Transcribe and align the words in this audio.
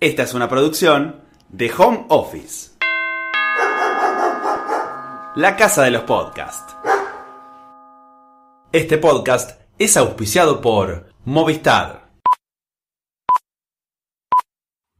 Esta 0.00 0.22
es 0.22 0.32
una 0.32 0.48
producción 0.48 1.22
de 1.48 1.72
Home 1.76 2.06
Office. 2.10 2.70
La 5.34 5.56
casa 5.56 5.82
de 5.82 5.90
los 5.90 6.02
podcasts. 6.02 6.76
Este 8.70 8.96
podcast 8.98 9.60
es 9.76 9.96
auspiciado 9.96 10.60
por 10.60 11.12
Movistar. 11.24 12.12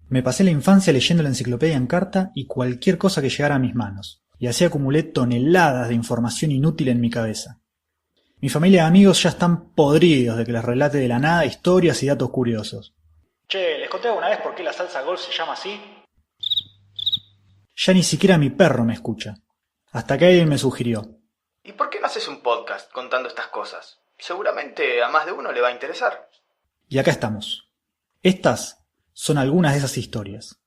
Me 0.08 0.24
pasé 0.24 0.42
la 0.42 0.50
infancia 0.50 0.92
leyendo 0.92 1.22
la 1.22 1.28
enciclopedia 1.28 1.76
en 1.76 1.86
carta 1.86 2.32
y 2.34 2.46
cualquier 2.46 2.98
cosa 2.98 3.22
que 3.22 3.30
llegara 3.30 3.54
a 3.54 3.60
mis 3.60 3.76
manos, 3.76 4.24
y 4.36 4.48
así 4.48 4.64
acumulé 4.64 5.04
toneladas 5.04 5.86
de 5.86 5.94
información 5.94 6.50
inútil 6.50 6.88
en 6.88 7.00
mi 7.00 7.08
cabeza. 7.08 7.60
Mi 8.40 8.48
familia 8.48 8.82
y 8.82 8.86
amigos 8.86 9.22
ya 9.22 9.28
están 9.28 9.74
podridos 9.74 10.38
de 10.38 10.44
que 10.44 10.52
les 10.52 10.64
relate 10.64 10.98
de 10.98 11.06
la 11.06 11.20
nada 11.20 11.46
historias 11.46 12.02
y 12.02 12.08
datos 12.08 12.30
curiosos. 12.30 12.97
Che, 13.48 13.78
¿les 13.78 13.88
conté 13.88 14.08
alguna 14.08 14.28
vez 14.28 14.40
por 14.40 14.54
qué 14.54 14.62
la 14.62 14.74
salsa 14.74 15.00
golf 15.00 15.22
se 15.22 15.32
llama 15.32 15.54
así? 15.54 15.80
Ya 17.76 17.94
ni 17.94 18.02
siquiera 18.02 18.36
mi 18.36 18.50
perro 18.50 18.84
me 18.84 18.92
escucha. 18.92 19.36
Hasta 19.90 20.18
que 20.18 20.26
alguien 20.26 20.50
me 20.50 20.58
sugirió. 20.58 21.18
¿Y 21.62 21.72
por 21.72 21.88
qué 21.88 21.98
no 21.98 22.06
haces 22.06 22.28
un 22.28 22.42
podcast 22.42 22.92
contando 22.92 23.26
estas 23.26 23.46
cosas? 23.46 24.00
Seguramente 24.18 25.02
a 25.02 25.08
más 25.08 25.24
de 25.24 25.32
uno 25.32 25.50
le 25.50 25.62
va 25.62 25.68
a 25.68 25.72
interesar. 25.72 26.28
Y 26.88 26.98
acá 26.98 27.10
estamos. 27.10 27.72
Estas 28.22 28.84
son 29.14 29.38
algunas 29.38 29.72
de 29.72 29.78
esas 29.78 29.96
historias. 29.96 30.60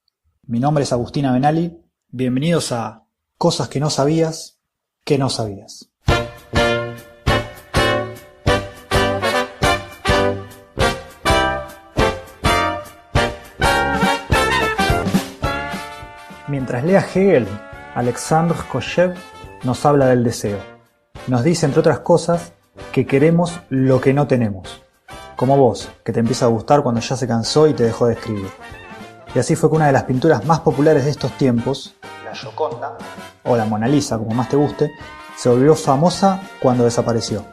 Mi 0.48 0.60
nombre 0.60 0.84
es 0.84 0.91
Agustina 0.91 1.34
Benali. 1.34 1.77
Bienvenidos 2.08 2.72
a 2.72 3.05
Cosas 3.38 3.70
que 3.70 3.80
no 3.80 3.91
sabías 3.91 4.60
que 5.05 5.20
no 5.20 5.30
sabías. 5.30 5.91
Mientras 16.72 16.90
lea 16.90 17.06
Hegel, 17.14 17.48
Alexandre 17.96 18.58
Koshev 18.72 19.14
nos 19.64 19.86
habla 19.86 20.05
del 20.05 20.24
deseo. 20.24 20.58
Nos 21.28 21.44
dice, 21.44 21.66
entre 21.66 21.82
otras 21.82 22.00
cosas, 22.00 22.54
que 22.94 23.05
queremos 23.05 23.60
lo 23.68 24.00
que 24.00 24.13
no 24.13 24.26
tenemos. 24.26 24.82
Como 25.36 25.58
vos, 25.58 25.90
que 26.05 26.13
te 26.13 26.22
empieza 26.22 26.46
a 26.46 26.48
gustar 26.48 26.82
cuando 26.82 27.02
ya 27.02 27.18
se 27.18 27.28
cansó 27.28 27.68
y 27.68 27.74
te 27.74 27.84
dejó 27.84 28.08
de 28.08 28.13
escribir. 28.13 28.48
Y 29.36 29.40
así 29.40 29.58
fue 29.58 29.70
que 29.70 29.76
una 29.76 29.88
de 29.88 29.91
las 29.91 30.04
pinturas 30.04 30.46
más 30.46 30.62
populares 30.62 31.04
de 31.04 31.12
estos 31.12 31.38
tiempos, 31.38 31.94
la 32.24 32.34
Gioconda, 32.34 32.98
o 33.44 33.58
la 33.58 33.66
Mona 33.66 33.90
Lisa, 33.90 34.18
como 34.18 34.34
más 34.34 34.48
te 34.48 34.56
guste, 34.56 34.94
se 35.35 35.50
volvió 35.50 35.76
famosa 35.76 36.40
cuando 36.62 36.85
desapareció. 36.85 37.44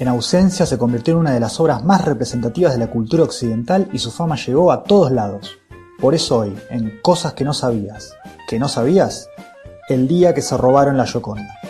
En 0.00 0.08
ausencia 0.08 0.66
se 0.66 0.76
convirtió 0.76 1.14
en 1.14 1.20
una 1.20 1.30
de 1.30 1.38
las 1.38 1.60
obras 1.60 1.84
más 1.84 2.04
representativas 2.04 2.72
de 2.72 2.80
la 2.80 2.90
cultura 2.90 3.22
occidental 3.22 3.88
y 3.92 4.00
su 4.00 4.10
fama 4.10 4.34
llegó 4.34 4.72
a 4.72 4.82
todos 4.82 5.12
lados. 5.12 5.56
Por 6.00 6.16
eso 6.16 6.38
hoy, 6.38 6.58
en 6.68 6.98
Cosas 7.00 7.34
que 7.34 7.44
no 7.44 7.54
sabías, 7.54 8.16
que 8.48 8.58
no 8.58 8.68
sabías, 8.68 9.28
el 9.88 10.08
día 10.08 10.34
que 10.34 10.42
se 10.42 10.56
robaron 10.56 10.96
la 10.96 11.06
Gioconda. 11.06 11.60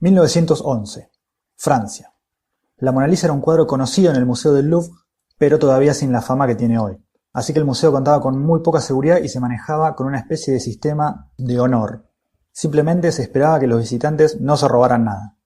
...1911... 0.00 1.08
Francia. 1.56 2.12
La 2.76 2.92
Mona 2.92 3.06
Lisa 3.06 3.26
era 3.26 3.32
un 3.32 3.40
cuadro 3.40 3.66
conocido 3.66 4.10
en 4.10 4.16
el 4.16 4.26
Museo 4.26 4.52
del 4.52 4.68
Louvre, 4.68 4.92
pero 5.38 5.58
todavía 5.58 5.94
sin 5.94 6.12
la 6.12 6.20
fama 6.20 6.46
que 6.46 6.54
tiene 6.54 6.78
hoy. 6.78 7.02
Así 7.32 7.52
que 7.52 7.58
el 7.58 7.64
museo 7.64 7.90
contaba 7.90 8.20
con 8.20 8.38
muy 8.38 8.60
poca 8.60 8.80
seguridad 8.80 9.18
y 9.18 9.28
se 9.28 9.40
manejaba 9.40 9.96
con 9.96 10.06
una 10.06 10.18
especie 10.18 10.52
de 10.52 10.60
sistema 10.60 11.30
de 11.36 11.58
honor. 11.58 12.08
Simplemente 12.52 13.10
se 13.10 13.22
esperaba 13.22 13.58
que 13.58 13.66
los 13.66 13.80
visitantes 13.80 14.40
no 14.40 14.56
se 14.56 14.68
robaran 14.68 15.04
nada. 15.04 15.36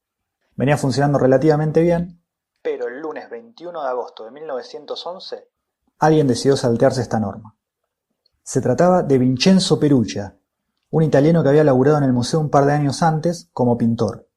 Venía 0.54 0.76
funcionando 0.76 1.18
relativamente 1.18 1.80
bien, 1.80 2.20
pero 2.62 2.88
el 2.88 2.97
lunes 3.08 3.30
21 3.30 3.82
de 3.82 3.88
agosto 3.88 4.26
de 4.26 4.30
1911 4.32 5.48
alguien 5.98 6.26
decidió 6.26 6.58
saltearse 6.58 7.00
esta 7.00 7.18
norma. 7.18 7.56
Se 8.42 8.60
trataba 8.60 9.02
de 9.02 9.16
Vincenzo 9.16 9.80
Perugia, 9.80 10.36
un 10.90 11.02
italiano 11.02 11.42
que 11.42 11.48
había 11.48 11.64
laburado 11.64 11.96
en 11.96 12.04
el 12.04 12.12
museo 12.12 12.38
un 12.38 12.50
par 12.50 12.66
de 12.66 12.72
años 12.72 13.02
antes 13.02 13.48
como 13.54 13.78
pintor. 13.78 14.28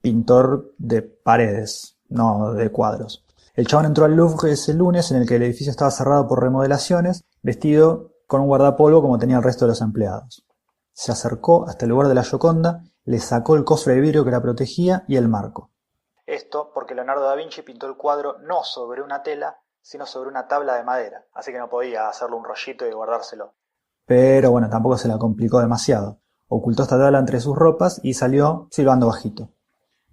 Pintor 0.00 0.74
de 0.78 1.02
paredes, 1.02 1.98
no 2.08 2.52
de 2.52 2.70
cuadros. 2.70 3.26
El 3.54 3.66
chabón 3.66 3.86
entró 3.86 4.04
al 4.04 4.14
Louvre 4.14 4.52
ese 4.52 4.74
lunes 4.74 5.10
en 5.10 5.16
el 5.16 5.26
que 5.26 5.34
el 5.34 5.42
edificio 5.42 5.72
estaba 5.72 5.90
cerrado 5.90 6.28
por 6.28 6.40
remodelaciones, 6.40 7.24
vestido 7.42 8.12
con 8.28 8.42
un 8.42 8.46
guardapolvo 8.46 9.02
como 9.02 9.18
tenía 9.18 9.38
el 9.38 9.42
resto 9.42 9.64
de 9.64 9.70
los 9.70 9.80
empleados. 9.80 10.46
Se 10.92 11.10
acercó 11.10 11.68
hasta 11.68 11.84
el 11.84 11.90
lugar 11.90 12.06
de 12.06 12.14
la 12.14 12.22
Gioconda, 12.22 12.84
le 13.04 13.18
sacó 13.18 13.56
el 13.56 13.64
cofre 13.64 13.94
de 13.94 14.00
vidrio 14.00 14.24
que 14.24 14.30
la 14.30 14.40
protegía 14.40 15.04
y 15.08 15.16
el 15.16 15.26
marco. 15.26 15.72
Esto 16.30 16.69
porque 16.90 16.96
Leonardo 16.96 17.22
da 17.22 17.36
Vinci 17.36 17.62
pintó 17.62 17.86
el 17.86 17.96
cuadro 17.96 18.38
no 18.40 18.64
sobre 18.64 19.00
una 19.00 19.22
tela, 19.22 19.60
sino 19.80 20.06
sobre 20.06 20.28
una 20.28 20.48
tabla 20.48 20.74
de 20.74 20.82
madera, 20.82 21.24
así 21.32 21.52
que 21.52 21.58
no 21.58 21.70
podía 21.70 22.08
hacerle 22.08 22.34
un 22.34 22.42
rollito 22.42 22.84
y 22.84 22.90
guardárselo. 22.90 23.54
Pero 24.06 24.50
bueno, 24.50 24.68
tampoco 24.68 24.98
se 24.98 25.06
la 25.06 25.16
complicó 25.16 25.60
demasiado. 25.60 26.18
Ocultó 26.48 26.82
esta 26.82 26.98
tabla 26.98 27.20
entre 27.20 27.38
sus 27.38 27.56
ropas 27.56 28.00
y 28.02 28.14
salió 28.14 28.66
silbando 28.72 29.06
bajito. 29.06 29.50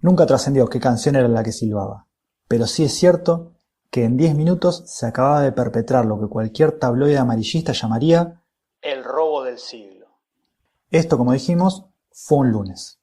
Nunca 0.00 0.24
trascendió 0.24 0.68
qué 0.68 0.78
canción 0.78 1.16
era 1.16 1.26
la 1.26 1.42
que 1.42 1.50
silbaba, 1.50 2.06
pero 2.46 2.68
sí 2.68 2.84
es 2.84 2.94
cierto 2.94 3.54
que 3.90 4.04
en 4.04 4.16
diez 4.16 4.36
minutos 4.36 4.84
se 4.86 5.06
acababa 5.06 5.40
de 5.40 5.50
perpetrar 5.50 6.04
lo 6.04 6.20
que 6.20 6.28
cualquier 6.28 6.78
tabloide 6.78 7.18
amarillista 7.18 7.72
llamaría 7.72 8.40
el 8.82 9.02
robo 9.02 9.42
del 9.42 9.58
siglo. 9.58 10.06
Esto, 10.92 11.18
como 11.18 11.32
dijimos, 11.32 11.86
fue 12.12 12.38
un 12.38 12.52
lunes. 12.52 13.00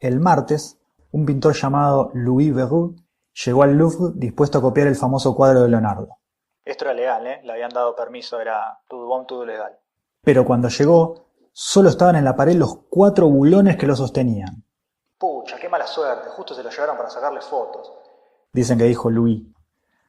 El 0.00 0.18
martes, 0.18 0.80
un 1.12 1.26
pintor 1.26 1.54
llamado 1.54 2.10
Louis 2.12 2.52
Verroux 2.52 3.03
llegó 3.44 3.62
al 3.62 3.76
Louvre 3.76 4.12
dispuesto 4.14 4.58
a 4.58 4.62
copiar 4.62 4.86
el 4.86 4.96
famoso 4.96 5.34
cuadro 5.34 5.62
de 5.62 5.68
Leonardo. 5.68 6.18
Esto 6.64 6.84
era 6.86 6.94
legal, 6.94 7.26
¿eh? 7.26 7.40
Le 7.44 7.52
habían 7.52 7.70
dado 7.70 7.94
permiso, 7.94 8.40
era 8.40 8.78
todo 8.88 9.06
bon, 9.06 9.26
todo 9.26 9.44
legal. 9.44 9.78
Pero 10.22 10.44
cuando 10.44 10.68
llegó, 10.68 11.26
solo 11.52 11.90
estaban 11.90 12.16
en 12.16 12.24
la 12.24 12.36
pared 12.36 12.54
los 12.54 12.78
cuatro 12.88 13.28
bulones 13.28 13.76
que 13.76 13.86
lo 13.86 13.94
sostenían. 13.94 14.64
Pucha, 15.18 15.58
qué 15.58 15.68
mala 15.68 15.86
suerte, 15.86 16.30
justo 16.30 16.54
se 16.54 16.62
lo 16.62 16.70
llevaron 16.70 16.96
para 16.96 17.10
sacarle 17.10 17.40
fotos. 17.42 17.92
Dicen 18.52 18.78
que 18.78 18.84
dijo 18.84 19.10
Louis. 19.10 19.42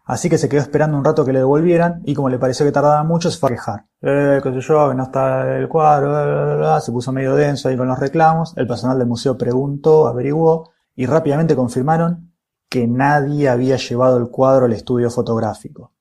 Así 0.05 0.29
que 0.29 0.37
se 0.37 0.47
quedó 0.47 0.61
esperando 0.61 0.97
un 0.97 1.03
rato 1.03 1.25
que 1.25 1.33
le 1.33 1.39
devolvieran 1.39 2.01
y 2.05 2.13
como 2.13 2.29
le 2.29 2.37
pareció 2.37 2.65
que 2.65 2.71
tardaba 2.71 3.03
mucho 3.03 3.31
se 3.31 3.39
fue 3.39 3.49
a 3.49 3.53
quejar. 3.53 3.85
Eh, 4.01 4.39
qué 4.41 4.53
sé 4.53 4.61
yo, 4.61 4.89
que 4.89 4.95
no 4.95 5.03
está 5.03 5.57
el 5.57 5.67
cuadro, 5.67 6.79
se 6.79 6.91
puso 6.91 7.11
medio 7.11 7.35
denso 7.35 7.69
ahí 7.69 7.75
con 7.75 7.87
los 7.87 7.99
reclamos. 7.99 8.55
El 8.55 8.67
personal 8.67 8.99
del 8.99 9.07
museo 9.07 9.35
preguntó, 9.35 10.07
averiguó 10.07 10.71
y 10.95 11.07
rápidamente 11.07 11.55
confirmaron 11.55 12.34
que 12.75 12.87
nadie 12.87 13.47
había 13.47 13.77
llevado 13.77 14.17
el 14.17 14.27
cuadro 14.27 14.65
al 14.65 14.73
estudio 14.73 15.09
fotográfico. 15.09 15.93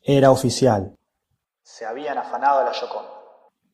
Era 0.00 0.30
oficial. 0.30 0.96
Se 1.64 1.84
habían 1.84 2.16
afanado 2.16 2.60
a 2.60 2.64
la 2.64 2.70
Yoconda. 2.70 3.10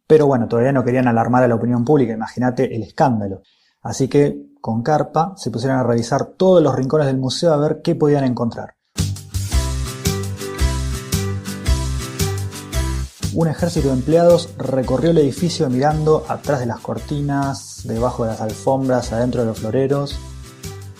Pero 0.07 0.27
bueno, 0.27 0.49
todavía 0.49 0.73
no 0.73 0.83
querían 0.83 1.09
alarmar 1.09 1.43
a 1.45 1.49
la 1.49 1.57
opinión 1.57 1.85
pública, 1.85 2.15
imagínate 2.15 2.75
el 2.75 2.85
escándalo. 2.85 3.43
Así 3.83 4.09
que, 4.09 4.47
con 4.63 4.83
carpa, 4.83 5.35
se 5.37 5.51
pusieron 5.51 5.77
a 5.77 5.83
revisar 5.83 6.25
todos 6.39 6.63
los 6.63 6.75
rincones 6.75 7.07
del 7.07 7.19
museo 7.19 7.53
a 7.53 7.59
ver 7.59 7.83
qué 7.83 7.95
podían 7.95 8.25
encontrar. 8.25 8.77
Un 13.35 13.49
ejército 13.49 13.89
de 13.89 13.95
empleados 13.95 14.55
recorrió 14.57 15.11
el 15.11 15.19
edificio 15.19 15.69
mirando 15.69 16.25
atrás 16.29 16.61
de 16.61 16.67
las 16.67 16.81
cortinas, 16.81 17.83
debajo 17.85 18.25
de 18.25 18.31
las 18.31 18.41
alfombras, 18.41 19.13
adentro 19.13 19.43
de 19.43 19.49
los 19.49 19.59
floreros. 19.59 20.19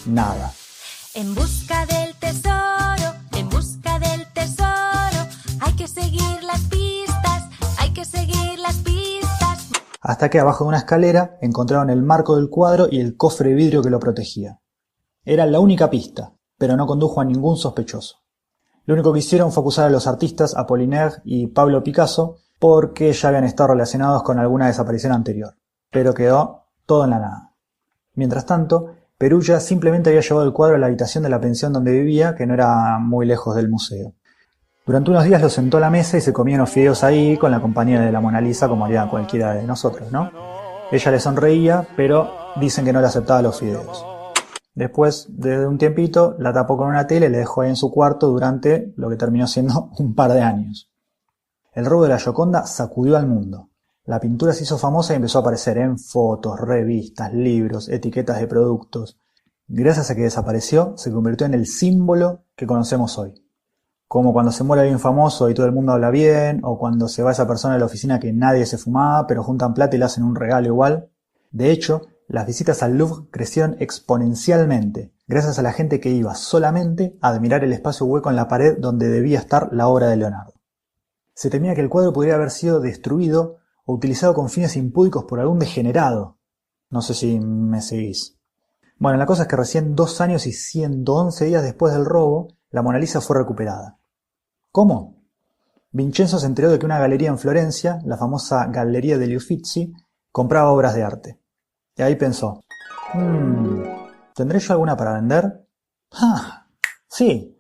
Nada. 0.05 0.53
En 1.19 1.35
busca 1.35 1.85
del 1.87 2.15
tesoro, 2.15 3.13
en 3.37 3.49
busca 3.49 3.99
del 3.99 4.25
tesoro, 4.35 5.27
hay 5.59 5.73
que 5.73 5.89
seguir 5.89 6.45
las 6.45 6.61
pistas, 6.71 7.43
hay 7.77 7.93
que 7.93 8.05
seguir 8.05 8.57
las 8.61 8.77
pistas. 8.77 9.69
Hasta 10.01 10.31
que 10.31 10.39
abajo 10.39 10.63
de 10.63 10.69
una 10.69 10.79
escalera 10.79 11.37
encontraron 11.41 11.91
el 11.91 12.05
marco 12.05 12.37
del 12.37 12.49
cuadro 12.49 12.87
y 12.89 13.01
el 13.01 13.17
cofre 13.17 13.49
de 13.49 13.57
vidrio 13.57 13.83
que 13.83 13.91
lo 13.91 13.99
protegía. 13.99 14.61
Era 15.25 15.45
la 15.47 15.59
única 15.59 15.91
pista, 15.91 16.35
pero 16.57 16.77
no 16.77 16.87
condujo 16.87 17.21
a 17.21 17.25
ningún 17.25 17.57
sospechoso. 17.57 18.19
Lo 18.85 18.95
único 18.95 19.13
que 19.13 19.19
hicieron 19.19 19.51
fue 19.51 19.63
acusar 19.63 19.87
a 19.87 19.91
los 19.91 20.07
artistas 20.07 20.57
Apollinaire 20.57 21.17
y 21.25 21.49
Pablo 21.49 21.83
Picasso 21.83 22.37
porque 22.61 23.13
ya 23.13 23.31
habían 23.31 23.43
estado 23.43 23.71
relacionados 23.71 24.23
con 24.23 24.39
alguna 24.39 24.69
desaparición 24.69 25.11
anterior, 25.11 25.57
pero 25.91 26.15
quedó 26.15 26.67
todo 26.87 27.03
en 27.03 27.11
la 27.11 27.19
nada. 27.19 27.55
Mientras 28.15 28.47
tanto, 28.47 28.98
Perugia 29.19 29.59
simplemente 29.59 30.11
había 30.11 30.21
llevado 30.21 30.47
el 30.47 30.53
cuadro 30.53 30.77
a 30.77 30.79
la 30.79 30.87
habitación 30.87 31.25
de 31.25 31.29
la 31.29 31.41
pensión 31.41 31.73
donde 31.73 31.91
vivía, 31.91 32.37
que 32.37 32.47
no 32.47 32.55
era 32.55 33.01
muy 33.01 33.27
lejos 33.27 33.57
del 33.57 33.69
museo. 33.69 34.15
Durante 34.87 35.11
unos 35.11 35.25
días 35.25 35.43
lo 35.43 35.51
sentó 35.51 35.79
a 35.79 35.81
la 35.81 35.91
mesa 35.91 36.17
y 36.17 36.21
se 36.21 36.33
comían 36.33 36.61
los 36.61 36.71
fideos 36.71 37.03
ahí 37.03 37.37
con 37.37 37.51
la 37.51 37.61
compañía 37.61 38.01
de 38.01 38.13
la 38.13 38.21
Mona 38.21 38.41
Lisa 38.41 38.69
como 38.69 38.85
haría 38.85 39.09
cualquiera 39.11 39.55
de 39.55 39.65
nosotros, 39.65 40.13
¿no? 40.13 40.31
Ella 40.93 41.11
le 41.11 41.19
sonreía, 41.19 41.89
pero 41.97 42.31
dicen 42.61 42.85
que 42.85 42.93
no 42.93 43.01
le 43.01 43.09
aceptaba 43.09 43.43
los 43.43 43.59
fideos. 43.59 44.07
Después 44.73 45.27
de 45.29 45.67
un 45.67 45.79
tiempito 45.79 46.37
la 46.39 46.53
tapó 46.53 46.77
con 46.77 46.87
una 46.87 47.09
tele 47.09 47.27
y 47.27 47.31
le 47.31 47.39
dejó 47.39 47.63
ahí 47.63 47.71
en 47.71 47.77
su 47.77 47.91
cuarto 47.91 48.29
durante 48.29 48.95
lo 48.97 49.11
que 49.11 49.17
terminó 49.17 49.49
siendo 49.49 49.91
un 49.99 50.15
par 50.15 50.33
de 50.33 50.43
años. 50.43 50.93
El 51.73 51.87
robo 51.87 52.05
de 52.05 52.11
la 52.11 52.21
Gioconda 52.21 52.67
sacudió 52.67 53.17
al 53.17 53.27
mundo. 53.27 53.68
La 54.09 54.21
pintura 54.21 54.55
se 54.55 54.63
hizo 54.63 54.79
famosa 54.79 55.13
y 55.13 55.17
empezó 55.17 55.37
a 55.37 55.41
aparecer 55.43 55.77
en 55.77 55.99
fotos, 55.99 56.59
revistas, 56.59 57.35
libros, 57.35 57.91
etiquetas 57.91 58.41
de 58.41 58.47
productos. 58.47 59.21
Gracias 59.67 60.11
a 60.11 60.15
que 60.15 60.23
desapareció, 60.23 60.95
se 60.97 61.13
convirtió 61.13 61.47
en 61.47 61.53
el 61.53 61.67
símbolo 61.67 62.45
que 62.57 62.67
conocemos 62.67 63.19
hoy. 63.19 63.35
Como 64.07 64.33
cuando 64.33 64.51
se 64.51 64.65
muere 64.65 64.81
alguien 64.81 64.99
famoso 64.99 65.51
y 65.51 65.55
todo 65.55 65.67
el 65.67 65.73
mundo 65.73 65.93
habla 65.93 66.09
bien, 66.09 66.63
o 66.65 66.79
cuando 66.79 67.07
se 67.07 67.23
va 67.23 67.33
esa 67.33 67.47
persona 67.47 67.75
a 67.75 67.79
la 67.79 67.85
oficina 67.85 68.19
que 68.19 68.33
nadie 68.33 68.65
se 68.65 68.79
fumaba, 68.79 69.27
pero 69.27 69.45
juntan 69.45 69.75
plata 69.75 69.95
y 69.95 69.99
le 69.99 70.07
hacen 70.07 70.25
un 70.25 70.37
regalo 70.37 70.69
igual. 70.69 71.11
De 71.51 71.71
hecho, 71.71 72.07
las 72.29 72.47
visitas 72.47 72.83
al 72.83 72.97
Louvre 72.97 73.29
crecieron 73.31 73.77
exponencialmente, 73.79 75.13
gracias 75.27 75.59
a 75.59 75.63
la 75.63 75.75
gente 75.75 76.01
que 76.01 76.09
iba 76.09 76.35
solamente 76.35 77.19
a 77.21 77.29
admirar 77.29 77.63
el 77.63 77.75
espacio 77.75 78.07
hueco 78.07 78.31
en 78.31 78.37
la 78.37 78.49
pared 78.49 78.79
donde 78.79 79.11
debía 79.11 79.39
estar 79.39 79.69
la 79.71 79.87
obra 79.87 80.09
de 80.09 80.17
Leonardo. 80.17 80.55
Se 81.35 81.51
temía 81.51 81.75
que 81.75 81.83
el 81.83 81.91
cuadro 81.91 82.15
pudiera 82.15 82.37
haber 82.37 82.51
sido 82.51 82.81
destruido 82.81 83.59
o 83.89 83.95
utilizado 83.95 84.35
con 84.35 84.51
fines 84.51 84.77
impúdicos 84.77 85.25
por 85.25 85.41
algún 85.41 85.59
degenerado. 85.59 86.37
No 86.91 87.01
sé 87.01 87.15
si 87.15 87.41
me 87.41 87.81
seguís. 87.81 88.39
Bueno, 88.99 89.17
la 89.17 89.25
cosa 89.25 89.43
es 89.43 89.49
que 89.49 89.57
recién 89.57 89.95
dos 89.95 90.21
años 90.21 90.47
y 90.47 90.53
111 90.53 91.47
días 91.47 91.63
después 91.63 91.95
del 91.95 92.05
robo, 92.05 92.49
la 92.71 92.83
Mona 92.83 92.99
Lisa 92.99 93.23
fue 93.23 93.39
recuperada. 93.39 93.99
¿Cómo? 94.71 95.25
Vincenzo 95.91 96.39
se 96.39 96.45
enteró 96.45 96.71
de 96.71 96.79
que 96.79 96.85
una 96.85 96.99
galería 96.99 97.31
en 97.31 97.39
Florencia, 97.39 97.99
la 98.05 98.19
famosa 98.19 98.67
Galleria 98.67 99.17
degli 99.17 99.37
Uffizi, 99.37 99.91
compraba 100.31 100.71
obras 100.71 100.95
de 100.95 101.03
arte. 101.03 101.41
Y 101.97 102.03
ahí 102.03 102.17
pensó, 102.17 102.61
mmm, 103.15 103.85
¿tendré 104.35 104.59
yo 104.59 104.75
alguna 104.75 104.99
para 104.99 105.15
vender? 105.15 105.67
Ah, 106.13 106.67
sí, 107.09 107.59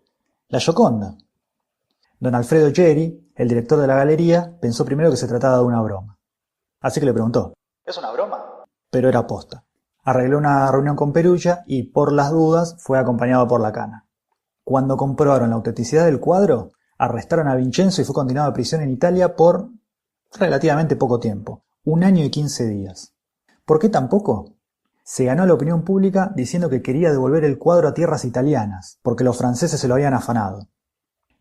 la 0.48 0.60
Gioconda. 0.60 1.16
Don 2.20 2.34
Alfredo 2.34 2.70
Geri, 2.70 3.32
el 3.34 3.48
director 3.48 3.80
de 3.80 3.86
la 3.86 3.94
galería, 3.94 4.58
pensó 4.60 4.84
primero 4.84 5.10
que 5.10 5.16
se 5.16 5.26
trataba 5.26 5.56
de 5.56 5.64
una 5.64 5.80
broma. 5.80 6.17
Así 6.80 7.00
que 7.00 7.06
le 7.06 7.12
preguntó, 7.12 7.54
¿es 7.84 7.98
una 7.98 8.12
broma? 8.12 8.44
Pero 8.90 9.08
era 9.08 9.26
posta. 9.26 9.64
Arregló 10.04 10.38
una 10.38 10.70
reunión 10.70 10.96
con 10.96 11.12
Perugia 11.12 11.64
y, 11.66 11.90
por 11.90 12.12
las 12.12 12.30
dudas, 12.30 12.76
fue 12.78 12.98
acompañado 12.98 13.46
por 13.48 13.60
la 13.60 13.72
cana. 13.72 14.06
Cuando 14.64 14.96
comprobaron 14.96 15.50
la 15.50 15.56
autenticidad 15.56 16.04
del 16.04 16.20
cuadro, 16.20 16.70
arrestaron 16.98 17.48
a 17.48 17.56
Vincenzo 17.56 18.00
y 18.00 18.04
fue 18.04 18.14
condenado 18.14 18.48
a 18.48 18.54
prisión 18.54 18.82
en 18.82 18.90
Italia 18.90 19.34
por 19.34 19.70
relativamente 20.38 20.96
poco 20.96 21.18
tiempo, 21.18 21.64
un 21.84 22.04
año 22.04 22.24
y 22.24 22.30
quince 22.30 22.66
días. 22.66 23.14
¿Por 23.64 23.78
qué 23.78 23.88
tan 23.88 24.08
poco? 24.08 24.54
Se 25.02 25.24
ganó 25.24 25.46
la 25.46 25.54
opinión 25.54 25.82
pública 25.82 26.32
diciendo 26.34 26.68
que 26.68 26.82
quería 26.82 27.10
devolver 27.10 27.44
el 27.44 27.58
cuadro 27.58 27.88
a 27.88 27.94
tierras 27.94 28.24
italianas, 28.24 28.98
porque 29.02 29.24
los 29.24 29.38
franceses 29.38 29.80
se 29.80 29.88
lo 29.88 29.94
habían 29.94 30.14
afanado. 30.14 30.68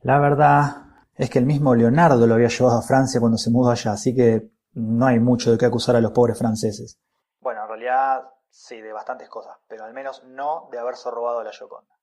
La 0.02 0.20
verdad 0.20 0.86
es 1.16 1.30
que 1.30 1.40
el 1.40 1.46
mismo 1.46 1.76
Leonardo 1.76 2.26
lo 2.28 2.36
había 2.36 2.48
llevado 2.48 2.78
a 2.78 2.82
Francia 2.82 3.20
cuando 3.20 3.38
se 3.38 3.50
mudó 3.50 3.72
allá, 3.72 3.92
así 3.92 4.16
que 4.16 4.52
no 4.78 5.08
hay 5.08 5.20
mucho 5.20 5.52
de 5.52 5.58
qué 5.58 5.66
acusar 5.66 5.96
a 5.96 6.02
los 6.02 6.12
pobres 6.12 6.38
franceses. 6.38 7.00
Bueno, 7.42 7.64
en 7.64 7.68
realidad 7.68 8.30
sí, 8.50 8.80
de 8.80 8.94
bastantes 8.94 9.28
cosas, 9.28 9.58
pero 9.68 9.86
al 9.86 9.94
menos 9.94 10.24
no 10.24 10.70
de 10.72 10.78
haberse 10.78 11.10
robado 11.10 11.44
la 11.44 11.52
Gioconda. 11.52 11.96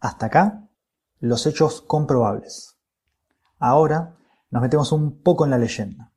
Hasta 0.00 0.26
acá, 0.26 0.68
los 1.20 1.46
hechos 1.46 1.80
comprobables. 1.80 2.78
Ahora 3.58 4.16
nos 4.50 4.62
metemos 4.62 4.92
un 4.92 5.22
poco 5.22 5.44
en 5.44 5.50
la 5.50 5.58
leyenda, 5.58 6.12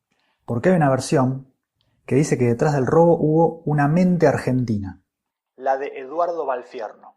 porque 0.46 0.70
hay 0.70 0.76
una 0.76 0.90
versión 0.90 1.54
que 2.06 2.16
dice 2.16 2.38
que 2.38 2.46
detrás 2.46 2.74
del 2.74 2.86
robo 2.86 3.18
hubo 3.18 3.62
una 3.66 3.88
mente 3.88 4.28
argentina, 4.28 5.02
la 5.56 5.78
de 5.78 5.88
Eduardo 6.00 6.46
Balfierno. 6.46 7.16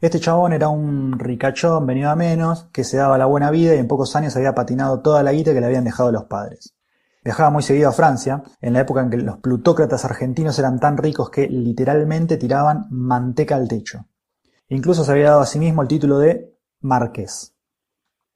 Este 0.00 0.20
chabón 0.20 0.52
era 0.52 0.68
un 0.68 1.18
ricachón 1.18 1.86
venido 1.86 2.10
a 2.10 2.16
menos, 2.16 2.64
que 2.72 2.84
se 2.84 2.96
daba 2.96 3.18
la 3.18 3.26
buena 3.26 3.50
vida 3.50 3.74
y 3.74 3.78
en 3.78 3.88
pocos 3.88 4.16
años 4.16 4.36
había 4.36 4.54
patinado 4.54 5.02
toda 5.02 5.22
la 5.22 5.32
guita 5.32 5.52
que 5.52 5.60
le 5.60 5.66
habían 5.66 5.84
dejado 5.84 6.10
los 6.12 6.24
padres. 6.24 6.74
Viajaba 7.24 7.48
muy 7.48 7.62
seguido 7.62 7.88
a 7.88 7.92
Francia, 7.92 8.42
en 8.60 8.74
la 8.74 8.80
época 8.80 9.00
en 9.00 9.08
que 9.08 9.16
los 9.16 9.38
plutócratas 9.38 10.04
argentinos 10.04 10.58
eran 10.58 10.78
tan 10.78 10.98
ricos 10.98 11.30
que 11.30 11.48
literalmente 11.48 12.36
tiraban 12.36 12.86
manteca 12.90 13.56
al 13.56 13.66
techo. 13.66 14.06
Incluso 14.68 15.04
se 15.04 15.12
había 15.12 15.30
dado 15.30 15.40
a 15.40 15.46
sí 15.46 15.58
mismo 15.58 15.80
el 15.80 15.88
título 15.88 16.18
de 16.18 16.54
marqués. 16.80 17.54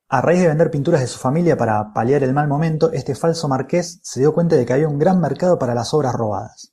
A 0.09 0.23
raíz 0.23 0.41
de 0.41 0.49
vender 0.49 0.71
pinturas 0.71 1.03
de 1.03 1.07
su 1.07 1.19
familia 1.19 1.55
para 1.59 1.93
paliar 1.93 2.23
el 2.23 2.33
mal 2.33 2.49
momento, 2.49 2.91
este 2.93 3.15
falso 3.15 3.47
marqués 3.47 4.01
se 4.03 4.21
dio 4.21 4.33
cuenta 4.33 4.57
de 4.57 4.65
que 4.65 4.73
había 4.73 4.89
un 4.89 4.99
gran 4.99 5.21
mercado 5.21 5.59
para 5.59 5.75
las 5.75 5.93
obras 5.93 6.15
robadas. 6.15 6.73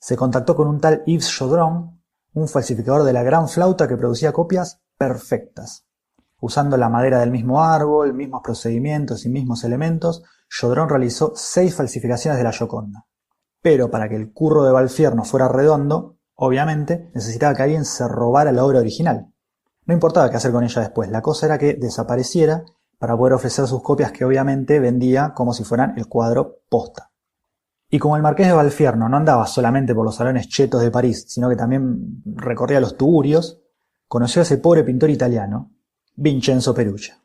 Se 0.00 0.16
contactó 0.16 0.56
con 0.56 0.66
un 0.66 0.80
tal 0.80 1.04
Yves 1.06 1.30
Chaudron, 1.30 2.02
un 2.32 2.48
falsificador 2.48 3.04
de 3.04 3.12
la 3.12 3.22
gran 3.22 3.48
flauta 3.48 3.86
que 3.86 3.96
producía 3.96 4.32
copias 4.32 4.80
perfectas. 4.98 5.86
Usando 6.44 6.76
la 6.76 6.90
madera 6.90 7.20
del 7.20 7.30
mismo 7.30 7.64
árbol, 7.64 8.12
mismos 8.12 8.42
procedimientos 8.44 9.24
y 9.24 9.30
mismos 9.30 9.64
elementos, 9.64 10.24
Chaudron 10.50 10.90
realizó 10.90 11.32
seis 11.34 11.74
falsificaciones 11.74 12.36
de 12.36 12.44
la 12.44 12.52
Gioconda. 12.52 13.06
Pero 13.62 13.90
para 13.90 14.10
que 14.10 14.16
el 14.16 14.30
curro 14.30 14.62
de 14.62 14.70
Valfierno 14.70 15.24
fuera 15.24 15.48
redondo, 15.48 16.18
obviamente 16.34 17.10
necesitaba 17.14 17.54
que 17.54 17.62
alguien 17.62 17.86
se 17.86 18.06
robara 18.06 18.52
la 18.52 18.62
obra 18.62 18.80
original. 18.80 19.32
No 19.86 19.94
importaba 19.94 20.28
qué 20.28 20.36
hacer 20.36 20.52
con 20.52 20.62
ella 20.62 20.82
después, 20.82 21.08
la 21.08 21.22
cosa 21.22 21.46
era 21.46 21.56
que 21.56 21.76
desapareciera 21.80 22.66
para 22.98 23.16
poder 23.16 23.32
ofrecer 23.32 23.66
sus 23.66 23.82
copias 23.82 24.12
que 24.12 24.26
obviamente 24.26 24.80
vendía 24.80 25.32
como 25.34 25.54
si 25.54 25.64
fueran 25.64 25.94
el 25.96 26.08
cuadro 26.08 26.58
posta. 26.68 27.10
Y 27.88 27.98
como 27.98 28.16
el 28.16 28.22
marqués 28.22 28.48
de 28.48 28.52
Valfierno 28.52 29.08
no 29.08 29.16
andaba 29.16 29.46
solamente 29.46 29.94
por 29.94 30.04
los 30.04 30.16
salones 30.16 30.48
chetos 30.48 30.82
de 30.82 30.90
París, 30.90 31.24
sino 31.26 31.48
que 31.48 31.56
también 31.56 32.22
recorría 32.26 32.80
los 32.80 32.98
tugurios, 32.98 33.62
conoció 34.08 34.42
a 34.42 34.44
ese 34.44 34.58
pobre 34.58 34.84
pintor 34.84 35.08
italiano, 35.08 35.70
Vincenzo 36.16 36.72
Perugia. 36.74 37.18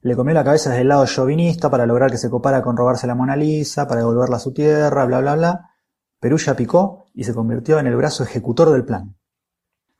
Le 0.00 0.16
comió 0.16 0.34
la 0.34 0.42
cabeza 0.42 0.70
desde 0.70 0.82
el 0.82 0.88
lado 0.88 1.06
chauvinista 1.06 1.70
para 1.70 1.86
lograr 1.86 2.10
que 2.10 2.18
se 2.18 2.28
copara 2.28 2.60
con 2.60 2.76
robarse 2.76 3.06
la 3.06 3.14
Mona 3.14 3.36
Lisa, 3.36 3.86
para 3.86 4.00
devolverla 4.00 4.36
a 4.36 4.40
su 4.40 4.52
tierra, 4.52 5.04
bla 5.04 5.20
bla 5.20 5.36
bla. 5.36 5.70
Perugia 6.18 6.56
picó 6.56 7.06
y 7.14 7.22
se 7.22 7.34
convirtió 7.34 7.78
en 7.78 7.86
el 7.86 7.94
brazo 7.94 8.24
ejecutor 8.24 8.70
del 8.70 8.84
plan. 8.84 9.14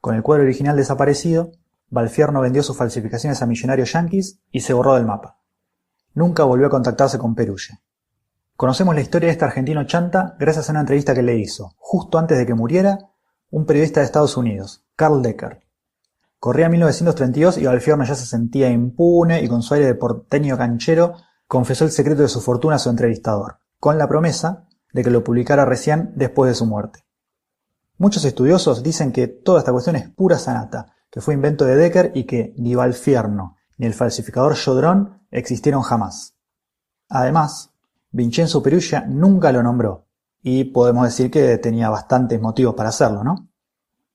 Con 0.00 0.16
el 0.16 0.24
cuadro 0.24 0.42
original 0.42 0.76
desaparecido, 0.76 1.52
Valfierno 1.88 2.40
vendió 2.40 2.64
sus 2.64 2.76
falsificaciones 2.76 3.42
a 3.42 3.46
millonarios 3.46 3.92
yanquis 3.92 4.40
y 4.50 4.60
se 4.60 4.72
borró 4.72 4.96
del 4.96 5.06
mapa. 5.06 5.38
Nunca 6.12 6.42
volvió 6.42 6.66
a 6.66 6.70
contactarse 6.70 7.18
con 7.18 7.36
Perugia. 7.36 7.80
Conocemos 8.56 8.96
la 8.96 9.02
historia 9.02 9.28
de 9.28 9.34
este 9.34 9.44
argentino 9.44 9.86
chanta 9.86 10.34
gracias 10.40 10.68
a 10.68 10.72
una 10.72 10.80
entrevista 10.80 11.14
que 11.14 11.22
le 11.22 11.38
hizo, 11.38 11.74
justo 11.76 12.18
antes 12.18 12.36
de 12.38 12.44
que 12.44 12.54
muriera, 12.54 12.98
un 13.50 13.66
periodista 13.66 14.00
de 14.00 14.06
Estados 14.06 14.36
Unidos, 14.36 14.84
Carl 14.96 15.22
Decker. 15.22 15.65
Corría 16.46 16.68
1932 16.68 17.58
y 17.58 17.66
Valfierno 17.66 18.04
ya 18.04 18.14
se 18.14 18.24
sentía 18.24 18.70
impune 18.70 19.42
y 19.42 19.48
con 19.48 19.62
su 19.62 19.74
aire 19.74 19.86
de 19.86 19.96
porteño 19.96 20.56
canchero 20.56 21.16
confesó 21.48 21.84
el 21.84 21.90
secreto 21.90 22.22
de 22.22 22.28
su 22.28 22.40
fortuna 22.40 22.76
a 22.76 22.78
su 22.78 22.88
entrevistador, 22.88 23.58
con 23.80 23.98
la 23.98 24.06
promesa 24.06 24.68
de 24.92 25.02
que 25.02 25.10
lo 25.10 25.24
publicara 25.24 25.64
recién 25.64 26.12
después 26.14 26.48
de 26.48 26.54
su 26.54 26.64
muerte. 26.64 27.04
Muchos 27.98 28.24
estudiosos 28.24 28.84
dicen 28.84 29.10
que 29.10 29.26
toda 29.26 29.58
esta 29.58 29.72
cuestión 29.72 29.96
es 29.96 30.08
pura 30.08 30.38
sanata, 30.38 30.94
que 31.10 31.20
fue 31.20 31.34
invento 31.34 31.64
de 31.64 31.74
Decker 31.74 32.12
y 32.14 32.26
que 32.26 32.54
ni 32.58 32.76
Valfierno 32.76 33.56
ni 33.76 33.86
el 33.86 33.94
falsificador 33.94 34.56
Jodrón 34.56 35.26
existieron 35.32 35.82
jamás. 35.82 36.36
Además, 37.08 37.72
Vincenzo 38.12 38.62
Perugia 38.62 39.04
nunca 39.08 39.50
lo 39.50 39.64
nombró, 39.64 40.06
y 40.44 40.62
podemos 40.62 41.06
decir 41.06 41.28
que 41.28 41.58
tenía 41.58 41.90
bastantes 41.90 42.40
motivos 42.40 42.76
para 42.76 42.90
hacerlo, 42.90 43.24
¿no? 43.24 43.48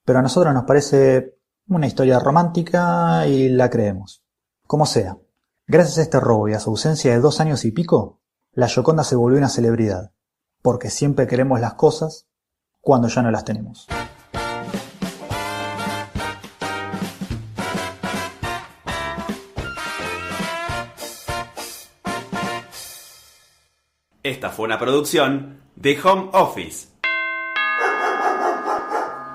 Pero 0.06 0.20
a 0.20 0.22
nosotros 0.22 0.54
nos 0.54 0.64
parece 0.64 1.41
una 1.76 1.88
historia 1.88 2.20
romántica 2.20 3.26
y 3.28 3.50
la 3.50 3.70
creemos. 3.70 4.24
Como 4.68 4.86
sea, 4.86 5.18
gracias 5.68 5.98
a 6.00 6.02
este 6.02 6.20
robo 6.20 6.50
y 6.50 6.54
a 6.54 6.60
su 6.60 6.70
ausencia 6.70 7.12
de 7.12 7.20
dos 7.20 7.40
años 7.40 7.64
y 7.66 7.72
pico, 7.72 8.20
la 8.52 8.68
Gioconda 8.68 9.04
se 9.04 9.16
volvió 9.16 9.38
una 9.38 9.48
celebridad, 9.48 10.12
porque 10.62 10.90
siempre 10.90 11.28
queremos 11.28 11.62
las 11.62 11.76
cosas 11.76 12.28
cuando 12.82 13.08
ya 13.08 13.22
no 13.22 13.32
las 13.32 13.46
tenemos. 13.46 13.88
Esta 24.24 24.50
fue 24.50 24.66
una 24.66 24.78
producción 24.78 25.62
de 25.76 26.00
Home 26.02 26.30
Office. 26.34 26.90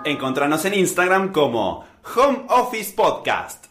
Encontranos 0.05 0.65
en 0.65 0.75
Instagram 0.75 1.33
como 1.33 1.85
Home 2.15 2.47
Office 2.49 2.93
Podcast. 2.93 3.66